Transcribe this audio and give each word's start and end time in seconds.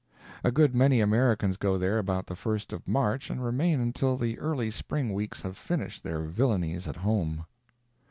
A 0.43 0.51
good 0.51 0.73
many 0.73 0.99
Americans 0.99 1.57
go 1.57 1.77
there 1.77 1.99
about 1.99 2.25
the 2.25 2.35
first 2.35 2.73
of 2.73 2.87
March 2.87 3.29
and 3.29 3.45
remain 3.45 3.79
until 3.79 4.17
the 4.17 4.39
early 4.39 4.71
spring 4.71 5.13
weeks 5.13 5.43
have 5.43 5.55
finished 5.57 6.01
their 6.01 6.21
villainies 6.25 6.87
at 6.87 6.95
home. 6.95 7.45